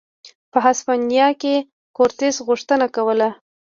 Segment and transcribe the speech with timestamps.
[0.51, 1.55] په هسپانیا کې
[1.97, 3.29] کورتس غوښتنه کوله.